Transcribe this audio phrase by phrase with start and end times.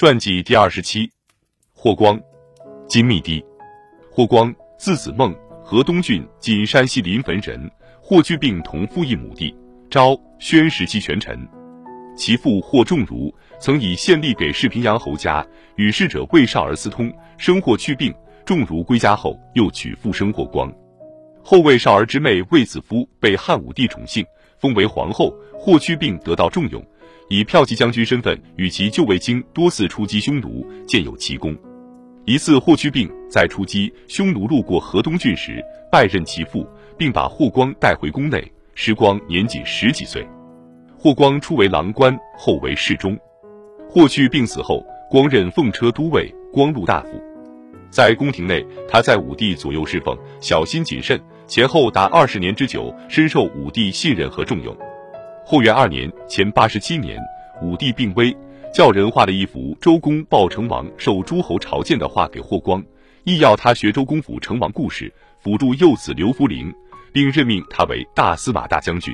[0.00, 1.12] 传记第二十七，
[1.74, 2.18] 霍光，
[2.88, 3.44] 金密帝。
[4.10, 5.30] 霍光，字子孟，
[5.62, 7.70] 河东郡今山西临汾人。
[8.00, 9.54] 霍去病同父异母弟，
[9.90, 11.46] 昭、宣时期权臣。
[12.16, 18.10] 其父霍仲儒曾以献吏给世平阳侯家，与逝者魏少儿私通，生霍去病。
[18.46, 20.72] 仲儒归家后，又娶妇生霍光。
[21.44, 24.24] 后魏少儿之妹卫子夫被汉武帝宠幸，
[24.58, 25.30] 封为皇后。
[25.58, 26.82] 霍去病得到重用，
[27.30, 31.56] 以骠骑将军身份与其旧卫青多次出击匈奴，建有奇功。
[32.26, 36.68] 一次，霍去病在出击匈奴路过河东郡时，拜认其父。
[37.00, 38.44] 并把霍光带回宫内。
[38.74, 40.26] 时光年仅十几岁，
[40.98, 43.18] 霍光初为郎官，后为侍中。
[43.88, 47.08] 霍去病死后，光任奉车都尉、光禄大夫。
[47.90, 54.76] 在宫廷内，他在武帝左右侍奉，小心谨慎，前后达二十年之久，深受武帝信任和重用。
[55.50, 57.18] 后元二年（前八十七年），
[57.60, 58.32] 武帝病危，
[58.72, 62.80] 叫人画了一幅周公报成王受诸侯朝见的画给霍光，
[63.24, 66.72] 意要他学周公辅成王故事，辅助幼子刘弗陵。
[67.12, 69.12] 并任命他为大司马大将军，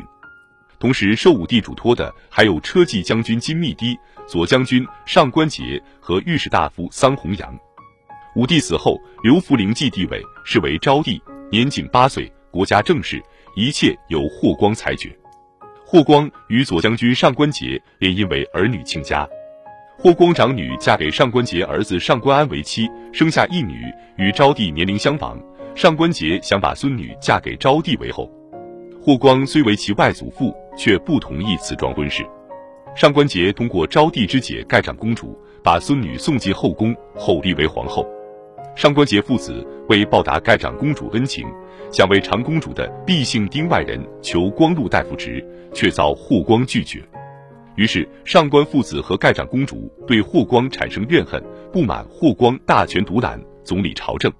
[0.78, 7.58] 同时受武帝嘱托的还有车骑将军金密堤、左将军上官桀和御史大夫桑弘羊。
[8.34, 11.18] 武帝死后，刘弗陵继帝位，是为昭帝，
[11.50, 13.22] 年仅八岁，国家政事
[13.54, 15.18] 一切由霍光裁决。
[15.88, 19.24] 霍光与左将军上官桀也因为儿女亲家，
[19.96, 23.84] 霍光长女嫁给上官桀儿子上官安为妻，生下一女，
[24.16, 25.40] 与昭帝年龄相仿。
[25.76, 28.28] 上官桀想把孙女嫁给昭帝为后，
[29.00, 32.26] 霍光虽为其外祖父，却不同意此桩婚事。
[32.96, 38.04] 上官桀通过昭帝之姐盖长公主，把孙女送进后宫，后立为皇后。
[38.76, 41.48] 上官桀父子为报答盖长公主恩情，
[41.90, 47.02] 想为长公主的毕姓丁外人求光禄大夫职，却遭霍光拒绝。
[47.76, 54.30] 于是上官父子和盖长公主对霍光产生怨恨，不满霍光大权独揽，总理朝政。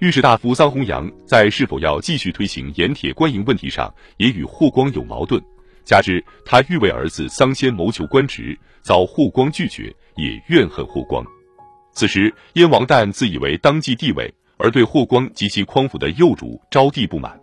[0.00, 5.40] 御史大夫桑弘羊在是否要继续推行盐铁官营问题上，也与霍光有矛盾。
[5.84, 11.24] 加之他欲为儿子桑先谋求官职，遭霍光拒绝，也怨恨霍光。
[11.92, 17.38] 此时燕王旦自以为当继帝位，而对霍光及其匡辅的幼主昭帝不满，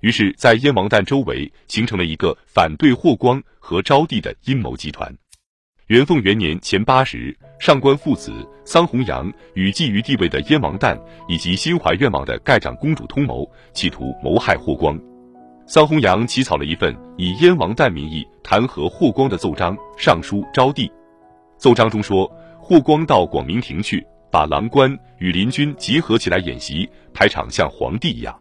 [0.00, 5.12] 于是，在燕王旦周围形成了一个反对霍光和昭帝的阴谋集团。
[5.88, 8.32] 元凤元年前八十，上官父子
[8.64, 14.98] 桑弘羊与觊觎地位的燕王旦以及心怀愿望的盖长公主通谋，企图谋害霍光。
[15.66, 20.90] 桑弘羊起草了一份以燕王旦名义弹劾霍光的奏章，上书昭帝。
[21.58, 22.30] 奏章中说，
[22.64, 28.34] 霍光到广明亭去，把郎官与林军集合起来演习，排场像皇帝一样。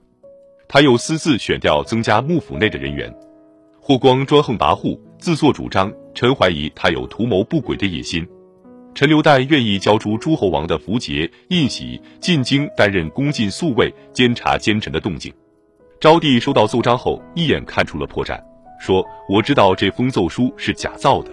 [0.70, 3.12] 他又私自选调增加幕府内的人员。
[3.82, 5.92] 霍光专横跋扈，自作主张。
[6.14, 8.26] 臣怀疑他有图谋不轨的野心。
[8.94, 15.34] 陈留旦愿意交出诸侯王的符节、印玺，进京担任恭进宿卫，监察奸臣的动静。
[16.00, 18.40] 昭帝收到奏章后，一眼看出了破绽，
[18.80, 21.32] 说：“我知道这封奏书是假造的。”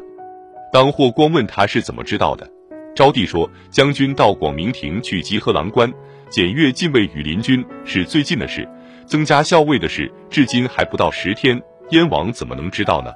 [0.73, 2.49] 当霍光问他是怎么知道的，
[2.99, 5.89] 昭帝说：“将军到广明亭去集合郎官，
[6.29, 8.69] 检阅禁卫羽林军是最近的事，
[9.07, 13.13] 增加校尉的事至今还不到十天，燕王怎么能知道呢？”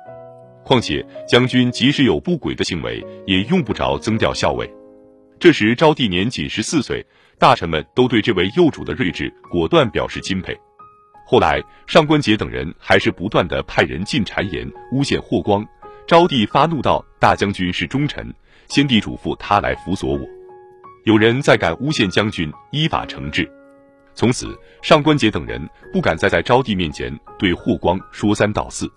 [0.63, 4.73] 况且将军即使有不轨的行为，也用不着增调校尉。
[5.41, 7.05] 这时昭帝年仅十四岁，
[7.37, 10.57] 大臣们都对这位幼主的睿智果断表示钦佩。
[11.27, 15.67] 后来上官桀等人还是不断的派人进谗言诬陷霍光，
[16.07, 18.33] 昭帝发怒道：“大将军是忠臣，
[18.75, 20.21] 先帝嘱咐他来辅佐我。
[21.05, 23.47] 有人再敢诬陷将军，依法惩治。”
[24.17, 25.61] 从此上官桀等人
[25.93, 28.91] 不敢再在昭帝面前对霍光说三道四。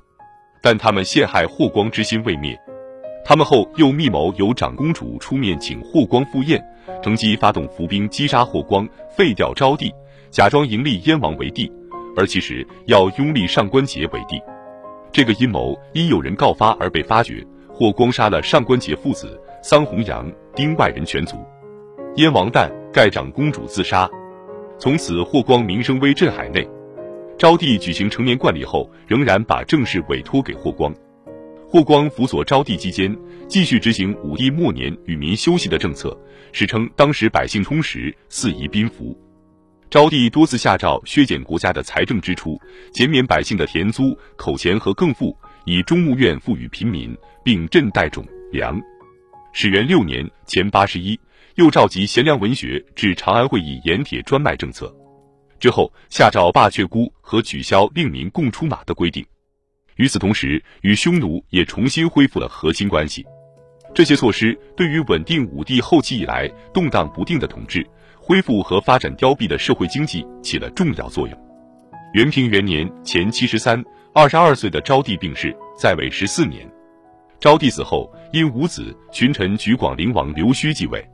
[0.61, 2.57] 但他们陷害霍光之心未灭，
[3.25, 6.63] 他们后又密谋由长公主出面请霍光赴宴，
[7.03, 8.87] 乘机发动伏兵击杀霍光，
[9.17, 9.93] 废掉昭帝，
[10.31, 11.69] 假装迎立燕王为帝，
[12.15, 14.41] 而其实要拥立上官桀为帝。
[15.11, 21.43] 这个阴谋因有人告发而被发觉，霍光杀了上官桀父子桑弘羊、丁外人全族，
[22.17, 24.07] 燕王旦盖长公主自杀，
[24.77, 26.69] 从此霍光名声威震海内。
[27.35, 30.93] 昭帝举行成年冠礼后，仍然把政事委托给霍光。
[31.67, 33.17] 霍光辅佐昭帝期间，
[33.47, 36.15] 继续执行武帝末年与民休息的政策，
[36.51, 39.19] 史称当时百姓充实，四夷宾服。
[39.89, 42.55] 昭帝多次下诏削减国家的财政支出，
[42.93, 45.35] 减免百姓的田租、口钱和更赋，
[45.65, 48.79] 以中牧院赋予平民，并赈贷种粮。
[49.57, 51.17] 始元六年（前八十一），
[51.55, 54.93] 又召集贤良文学至长安会议盐铁专卖政策。
[55.61, 59.25] 之后下诏罢却孤和取消令民共出马的规定，
[59.95, 63.25] 与此同时，与匈奴也重新恢复了和亲关系。
[63.93, 67.87] 这些措施对于稳定武帝后期以来动荡不定的统治，
[68.17, 71.45] 恢复和发展凋敝的社会经济起了重要作用。
[72.13, 73.81] 元平元年前七十三，
[74.13, 76.69] 二十二岁的昭帝病逝，在位十四年。
[77.39, 81.05] 昭帝死后，因无子，群臣举广陵王刘胥继位。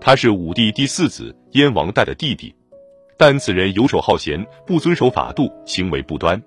[0.00, 2.54] 他是武帝第四子燕王代的弟弟，
[3.16, 6.40] 但此人游手好闲，不遵守法度，行为不端。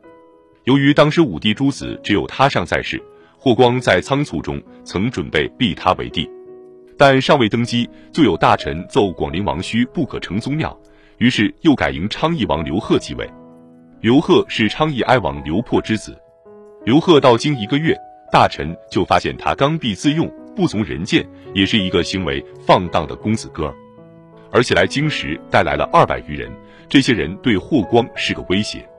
[0.65, 3.01] 由于当时武帝诸子只有他尚在世。
[3.37, 6.25] 霍光在仓促中曾准备立他为帝，
[6.97, 10.73] 但尚未登基，就有大臣奏广陵王胥不可成宗庙，
[11.17, 13.29] 于是又改迎昌邑王刘贺继位。
[13.99, 16.17] 刘贺是昌邑哀王刘破之子。
[16.85, 17.93] 刘贺到京一个月，
[18.33, 23.75] 大臣就发现他刚愎自用，不从人谏，也是一个行为放荡的公子哥儿，
[24.51, 26.51] 而且来京时带来了二百余人，
[26.89, 28.89] 这些人对霍光是个威胁。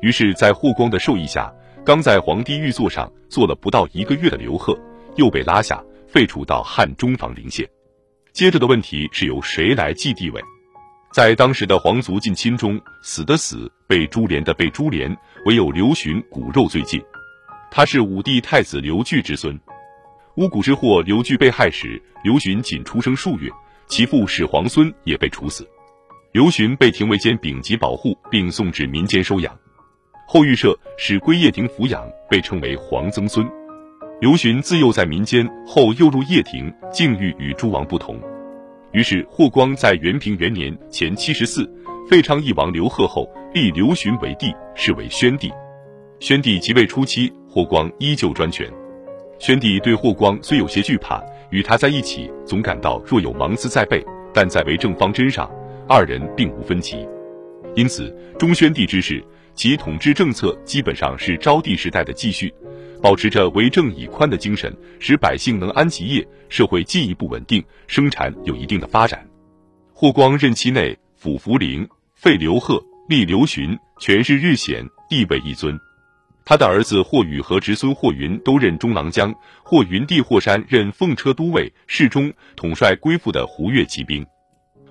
[0.00, 1.52] 于是，在霍光的授意下。
[1.84, 4.78] 刚在皇帝御座上坐了不到一个月的刘贺，
[5.16, 7.68] 又被拉下废黜到汉中房陵县。
[8.32, 10.40] 接着的问题是由谁来继帝位？
[11.12, 17.02] 在当时的皇族近亲中，死的死，被株连的被株连，唯有刘询骨肉最近。
[17.70, 19.58] 他是武帝太子刘据之孙。
[20.36, 23.50] 巫蛊之祸，刘据被害时，刘询仅出生数月，
[23.86, 25.68] 其父始皇孙也被处死。
[26.32, 29.56] 刘询被廷尉监丙吉保护，并送至民间收养。
[30.26, 33.48] 后御舍使归掖庭抚养，被称为皇曾孙。
[34.20, 38.20] 刘询自幼在民间，后又入掖庭，境遇与诸王不同。
[38.92, 41.68] 于是霍光在元平元年前七十四
[42.08, 45.52] 废昌邑王刘贺后，立刘询为帝，是为宣帝。
[46.20, 48.70] 宣帝即位初期，霍光依旧专权。
[49.38, 51.18] 宣帝对霍光虽有些惧怕，
[51.48, 55.50] 与他在一起总感到若有芒刺在背，但在为政方针上，
[55.88, 57.08] 二人并无分歧。
[57.74, 59.24] 因此，中宣帝之事。
[59.54, 62.52] 其统治政策基本上是昭帝时代的继续，
[63.02, 69.26] 保持着为政以宽的精神，使百姓能安其业，社会进一步稳定，生产有一定的发展。
[69.92, 75.78] 霍光任期内抚福陵，废刘贺，立刘询，权势日显，地位一尊。
[76.44, 79.32] 他的儿子霍宇和侄孙霍云都任中郎将，
[79.62, 84.26] 霍云弟霍山任奉车都尉，侍中，统帅归附的胡越骑兵。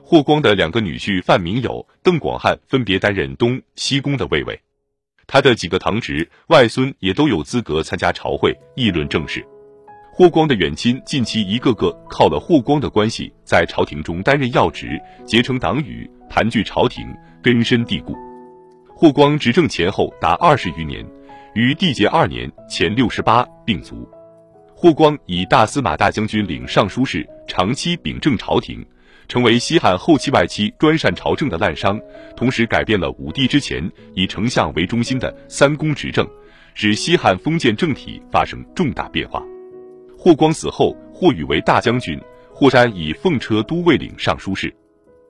[0.02, 4.60] 霍光的两个女婿范明友、邓广汉分别担任东西宫的卫尉，
[5.28, 9.46] 他的几个堂侄、外孙也都有资格参加朝会议论政事。
[10.12, 17.06] 霍光的远亲近期一个个靠了霍光的关系，在朝廷中担任要职，结成党羽，盘踞朝廷，
[17.44, 18.16] 根深蒂固。
[18.88, 21.06] 霍光执政前后达二十余年，
[21.60, 24.10] 于帝节二年（前六十八）病卒。
[24.74, 28.82] 霍光以大司马大将军领尚书事，长期秉政朝廷。
[29.28, 32.02] 成为西汉后期外戚专擅朝政的滥觞，
[32.34, 36.26] 同时改变了武帝之前以丞相为中心的三公执政，
[36.76, 39.44] 使西汉封建政体发生重大变化。
[40.18, 42.18] 霍光死后，霍宇为大将军，
[42.54, 44.74] 霍山以奉车都尉领尚书事。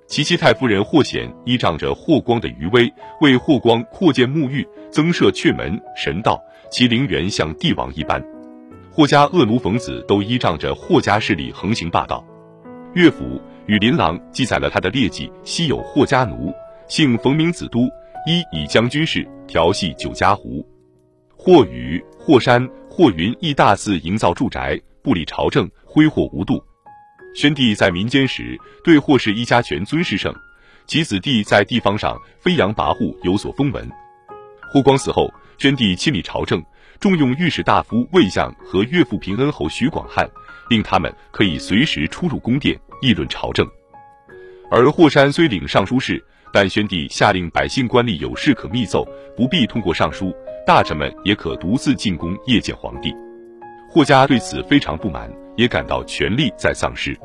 [0.09, 2.91] 其妻太夫人霍显依仗着霍光的余威，
[3.21, 6.41] 为霍光扩建沐浴，增设阙门、神道，
[6.71, 8.19] 其陵园像帝王一般。
[8.91, 12.25] 霍家恶奴冯子都依仗着霍家势力横行霸道。
[12.93, 13.39] 乐府。
[13.67, 16.51] 与琳琅记载了他的劣迹，昔有霍家奴，
[16.87, 17.81] 姓冯名子都，
[18.25, 20.67] 一以将军事，调戏酒家胡。
[21.37, 26.59] 霍宇、霍山、霍云亦大肆营造住宅，不理朝政，挥霍无度。
[27.35, 30.33] 宣帝在民间时，对霍氏一家权尊势盛，
[30.87, 33.89] 其子弟在地方上飞扬跋扈，有所风闻。
[34.71, 36.63] 霍光死后，宣帝亲理朝政，
[36.99, 40.29] 重用御史大夫魏相和岳父平恩侯徐广汉，
[40.69, 42.79] 令他们可以随时出入宫殿。
[43.01, 43.65] 议论朝政，
[44.69, 50.35] 而霍山虽领尚书事，但宣帝下令百姓官吏有事可密奏，不必通过尚书，
[50.67, 53.15] 大臣们也可独自进宫谒见皇帝。
[53.89, 57.17] 霍家对此非常不满，也感到权力在丧失。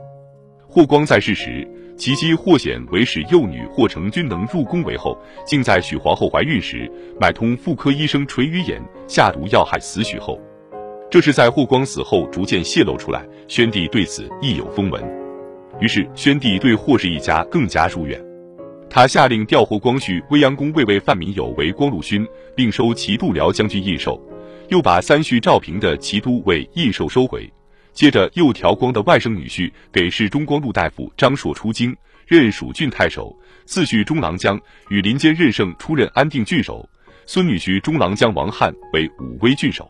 [0.75, 1.65] 霍光在世时，
[1.97, 5.17] 其妻霍显为使幼女霍成君能入宫为后，
[5.47, 6.91] 竟在许皇后怀孕时
[7.21, 10.37] 买通妇科医生垂于眼，下毒要害死许后。
[11.09, 15.01] 这是在霍光死后逐渐泄露出来，宣帝对此亦有风闻。
[15.81, 18.21] 于是，宣帝对霍氏一家更加疏远。
[18.91, 22.27] 他下令调霍光绪未央宫卫尉范民友为光禄勋，
[22.57, 24.21] 并收齐度辽将军印绶，
[24.71, 27.49] 又把三婿赵平的齐都尉印绶收回。
[27.95, 31.97] 接着，又调光的外甥女婿给事中光禄大夫张硕出京，
[32.27, 33.35] 任蜀郡太守；
[33.67, 36.87] 次婿中郎将与林间任胜出任安定郡守，
[37.25, 39.89] 孙女婿中郎将王翰为武威郡守。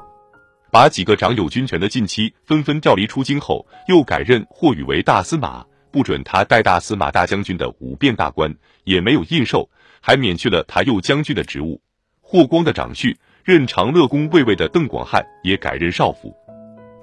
[0.71, 5.65] 把几个掌有军权的近妻纷纷调离出京后，又改任霍宇为大司马。
[5.91, 9.69] 不准他带大司马大将军的五变大官，也没有印绶，
[10.01, 11.81] 还免去了他右将军的职务。
[12.21, 16.35] 霍光的长婿任长乐宫卫尉的邓广汉也改任少府。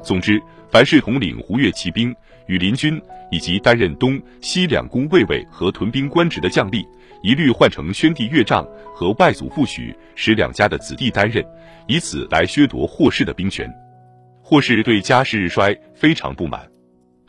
[0.04, 2.16] 总之，凡是统领胡越骑兵、
[2.48, 6.86] 羽林军以及担任东西两宫卫尉和屯兵官职的将吏，
[7.24, 11.46] 一律换成宣帝岳丈和外祖父许使两家的子弟担任，
[11.88, 13.72] 以此来削夺霍氏的兵权。
[14.42, 16.68] 霍氏对家世日衰非常不满。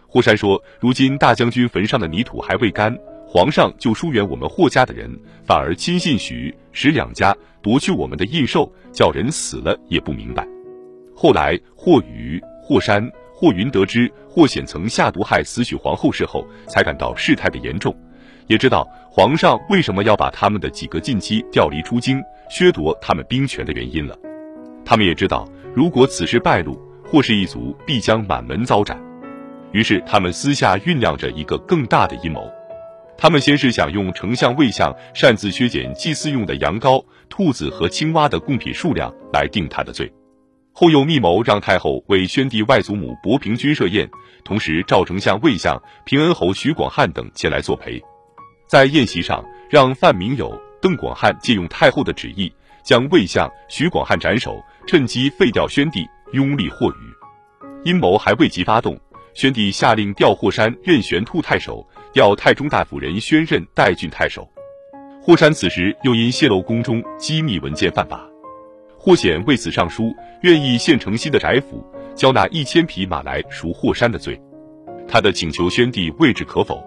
[0.06, 2.94] 霍山说：“如今大将军坟上的泥土还未干，
[3.26, 5.10] 皇上就疏远我们霍家的人，
[5.44, 10.46] 反而亲信许使两家，夺去我们的印绶，叫人死了也不明白。”
[11.14, 17.94] 后来霍宇、霍山、霍云得知霍显曾下毒害死许皇后事后，才感到事态的严重，
[18.46, 24.16] 也知道皇上为什么要把他们的几个近妻调离出京，削夺他们兵权的原因了。
[24.86, 28.98] 他们也知道，如果此事败露，霍氏一族必将满门遭斩。
[29.72, 32.50] 于是他们私下酝酿着一个更大的阴谋。
[33.18, 40.10] 他们先是想用丞相魏相擅自削减祭祀用的羊羔、兔子和青蛙的贡品数量来定他的罪。
[40.72, 44.08] 后又密谋让太后为宣帝外祖母薄平君设宴，
[44.42, 48.02] 同时赵丞相魏相、平恩侯徐广汉等前来作陪。
[48.66, 52.50] 在宴席上，让范明友、邓广汉借用太后的旨意，
[52.82, 56.94] 将魏相、徐广汉斩首，趁机废掉宣帝，拥立霍宇。
[57.84, 58.98] 阴谋还未及发动，
[59.34, 64.48] 宣帝下令调霍山任玄兔太守，调太中大夫人宣任代郡太守。
[65.20, 68.31] 霍山此时又因泄露宫中机密文件犯法。
[69.04, 74.40] 霍显为此上书，愿意献城西的翟府，交纳一千匹马来赎霍山的罪。
[75.08, 76.80] 他的请求，宣帝未置可否。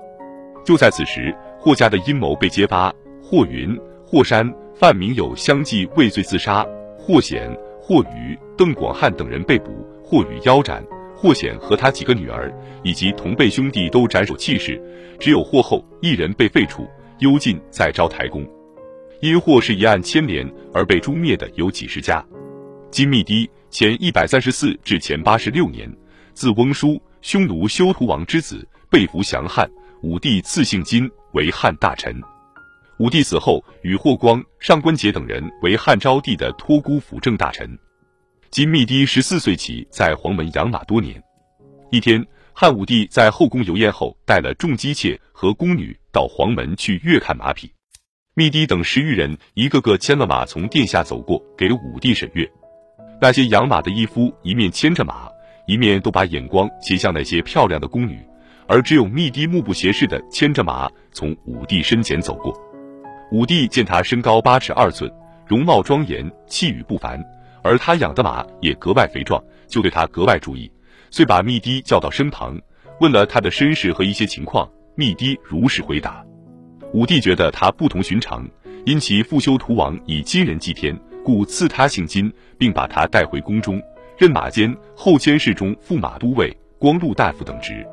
[0.63, 2.89] 就在此时，霍家的阴谋被揭发，
[3.21, 6.65] 霍云、霍山、范明友相继畏罪自杀，
[6.97, 10.81] 霍显、霍宇、邓广汉等人被捕，霍宇腰斩，
[11.13, 12.49] 霍显和他几个女儿
[12.81, 14.81] 以及同辈兄弟都斩首弃市，
[15.19, 16.87] 只有霍后一人被废黜，
[17.19, 18.47] 幽禁在昭台宫。
[19.21, 22.23] 因霍氏一案牵连而被诛灭的有几十家。
[22.91, 25.91] 金密堤前一百三十四至前八十六年，
[26.33, 29.69] 字翁叔，匈奴休屠王之子，被俘降汉。
[30.01, 32.21] 武帝赐姓金，为汉大臣。
[32.99, 37.77] 武帝死后，与霍光、上官桀等人为汉昭帝的托孤辅政大臣。
[38.51, 41.21] 金密堤十四岁起在黄门养马多年。
[41.91, 47.69] 一天，汉武帝在后宫游宴后，带了众姬妾和宫女到黄门去阅看马匹。
[48.37, 52.45] 密堤等十余人一个个牵了马从殿下走过，给武帝审阅。
[53.21, 55.29] 那些养马的义夫一面牵着马，
[55.67, 58.19] 一面都把眼光斜向那些漂亮的宫女，
[58.67, 62.53] 而只有密堤目不斜视的牵着马从武帝身前走过。
[63.31, 65.09] 武帝见他身高八尺二寸，
[65.47, 67.17] 容貌庄严，气宇不凡，
[67.63, 70.69] 而他养的马也格外肥壮，就对他格外注意，
[71.09, 72.59] 遂把密堤叫到身旁，
[72.99, 74.69] 问了他的身世和一些情况。
[74.97, 76.21] 密堤如实回答。
[76.93, 78.47] 武帝觉得他不同寻常，
[78.85, 83.81] 因其父修图王以金人祭天，故赐他姓金，并把他带回宫中，
[84.17, 87.85] 任马监、后监侍中、驸马都尉、光禄大夫等职。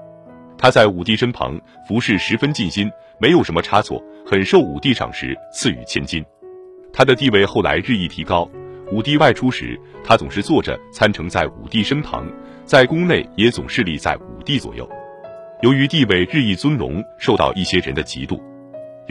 [0.56, 2.88] 他在武帝身旁服侍十分尽心，
[3.20, 6.24] 没有什么差错，很受武帝赏识，赐予千金。
[6.92, 8.48] 他的地位后来日益提高。
[8.92, 12.26] 武帝外出时，他总是坐着参乘在武帝身旁，
[12.64, 14.88] 在宫内也总是立在武帝左右。
[15.62, 18.38] 由于地位日益尊荣，受到一些人的嫉妒。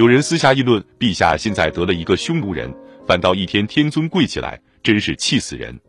[0.01, 2.74] 有人私下议论，陛下现在得了一个匈奴人，
[3.05, 5.79] 反倒一天天尊贵起来，真是气死人。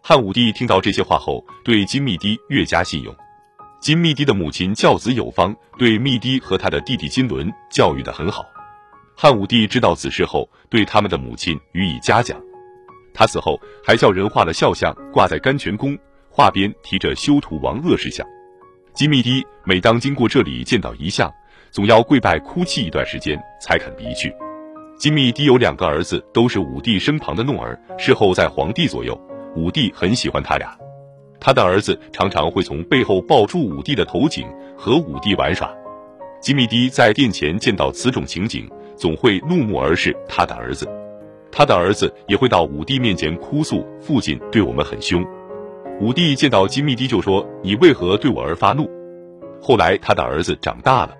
[0.00, 3.12] 汉武帝听到这些话后，对金密堤越加信用。
[3.80, 8.46] 金密堤的母亲教子有方，对密堤和他的弟弟金轮教育的很好。
[9.16, 12.40] 汉武帝知道此事后，对他们的母亲予以嘉奖。
[13.12, 15.98] 他死后，还叫人画了肖像，挂在甘泉宫，
[16.30, 18.24] 画边提着修图王恶事像。
[18.94, 21.28] 金密堤每当经过这里，见到遗像。
[21.70, 24.34] 总要跪拜哭泣一段时间，才肯离去。
[24.98, 29.18] 金密堤有两个儿子，都是武帝身旁的弄儿，事后在皇帝左右。
[29.54, 30.76] 武帝很喜欢他俩。
[31.40, 34.46] 他的儿子常常会从背后抱住武帝的头颈，
[34.76, 35.72] 和武帝玩耍。
[36.40, 40.88] 金密堤在殿前见到此种情景，总会怒目而视他的儿子。
[41.50, 45.24] 他的儿子也会到武帝面前哭诉：“父亲对我们很凶。”
[46.00, 48.88] 武帝见到金密堤就说：“你为何对我儿发怒？”
[49.62, 51.14] 后来他的儿子长大了。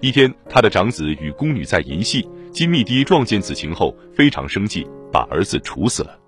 [0.00, 6.18] 一天，他的长子与宫女在淫戏，金密堤撞见此情后非常生气，把儿子处死了。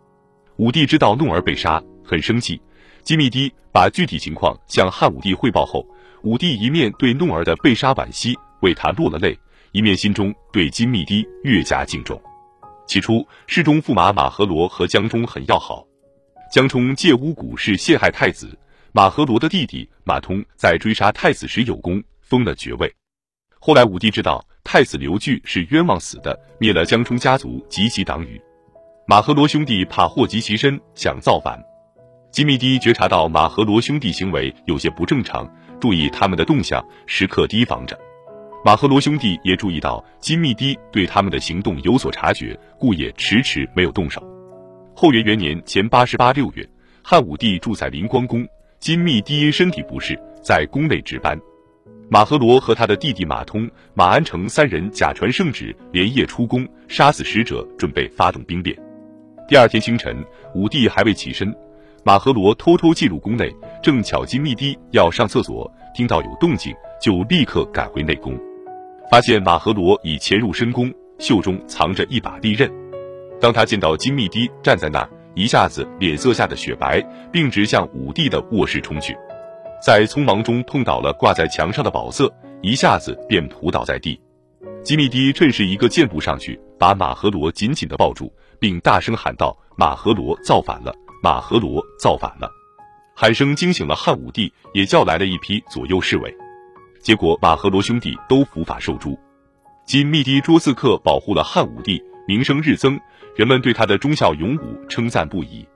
[0.57, 2.61] 武帝知道弄儿被杀，很生气。
[3.03, 5.87] 金密堤把具体情况向汉武帝汇报后，
[6.23, 9.39] 武帝一面对弄儿的被杀惋惜，为他落了泪，
[9.73, 12.21] 一面心中对金密堤越加敬重。
[12.87, 15.87] 起初，侍中驸马马和罗和江充很要好，
[16.51, 18.59] 江充借巫蛊是陷害太子，
[18.93, 22.91] 马和罗的弟弟马通在追杀太子时有功，封了爵位。
[23.61, 28.41] 后来武帝知道太子刘据是冤枉死的，灭了江充家族及其党羽。
[29.07, 31.61] 马和罗兄弟怕祸及其身，想造反。
[32.31, 35.51] 金密帝觉察到马和罗兄弟行为有些不正常，
[35.81, 37.99] 注意他们的动向，时刻提防着。
[38.65, 44.23] 马和罗兄弟也注意到金密帝对他们的行动有所察觉，故也迟迟没有动手。
[44.95, 46.69] 后元元年前八十八六月，
[47.03, 48.47] 汉武帝住在灵光宫，
[48.79, 51.39] 金密帝因身体不适，在宫内值班。
[52.11, 58.75] 马和罗和他的弟弟马通、马安成三人假传圣旨，连夜出宫，杀死使者，准备发动兵变。
[59.47, 60.25] 第二天清晨，
[60.55, 61.55] 武帝还未起身，
[62.03, 68.35] 马和罗偷偷进入宫内，正巧金密帝要上厕所，听到有动静，就立刻赶回内宫，
[69.11, 72.71] 发现马和罗已潜入深宫，袖中藏着一把利刃。
[73.39, 79.15] 当他见到金密帝站在那儿，一下子脸色吓得雪白，并直向武帝的卧室冲去，
[79.81, 82.33] 在匆忙中碰倒了挂在墙上的宝色，
[82.63, 84.21] 一下子便扑倒在地。
[84.83, 90.93] 金密迪趁势一个箭步上去，把马和罗紧紧的抱住，并大声喊道：“马和罗造反了！
[91.23, 92.51] 马和罗造反了！”
[93.15, 96.35] 喊声惊醒了汉武帝，也叫来了一批左右侍卫。
[97.01, 99.19] 结果马和罗兄弟都伏法受诛。
[99.87, 102.03] 金密帝捉刺客，保护了汉武帝。
[102.27, 103.01] 名声日增，
[103.37, 105.67] 人们对他的忠孝勇武称赞不已。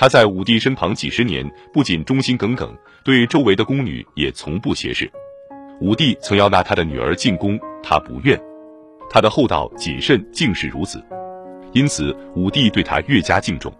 [0.00, 5.12] 他在武帝身旁几十年，不仅忠心耿耿，对周围的宫女也从不斜视。
[5.78, 8.40] 武帝曾要纳他的女儿进宫，他不愿。
[9.10, 11.04] 他的厚道谨慎，竟是如此，
[11.72, 13.70] 因此武帝对他越加敬重。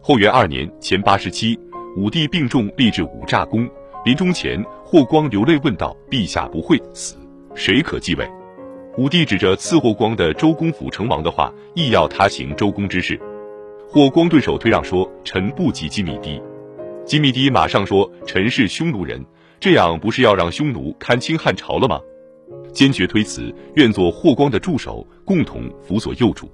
[0.00, 1.58] 后元二年前八十七，
[1.96, 3.68] 武帝病重，立至五炸宫。
[4.04, 7.16] 临终前，霍光流泪问道：“陛下不会死，
[7.56, 8.24] 谁可继位？”
[8.96, 13.20] 武帝指着赐霍光的周公辅成王的话，意要他行周公之事。
[13.90, 16.40] 霍光顿首推让说：“臣不及金密帝。”
[17.04, 19.22] 金密帝马上说：“臣是匈奴人，
[19.60, 22.00] 这样不是要让匈奴看清汉朝了吗？”
[22.72, 26.50] 坚决推辞，愿做霍光的助手，共同辅佐幼主。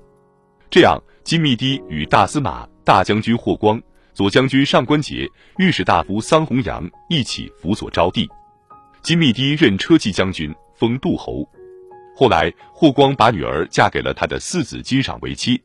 [0.68, 3.80] 这样，金密帝与大司马、大将军霍光、
[4.12, 5.28] 左将军上官桀、
[5.58, 8.28] 御史大夫桑弘羊一起辅佐昭帝。
[9.02, 11.48] 金密帝任车骑将军，封杜侯。
[12.16, 15.60] 后来，霍光把女儿嫁给了他的四子金赏为妻。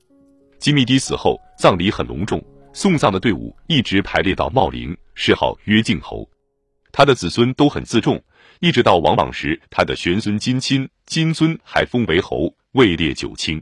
[0.58, 6.29] 金密帝死后，葬礼很隆重，送葬的队伍一直排列到茂陵，谥号曰靖侯。
[6.91, 8.21] 他的子孙都很自重，
[8.60, 13.62] 一直到王莽时，他的玄孙金钦、金尊还封为侯，位列九卿。